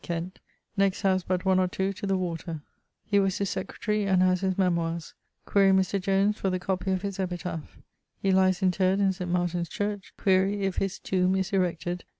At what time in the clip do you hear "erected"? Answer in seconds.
11.53-12.03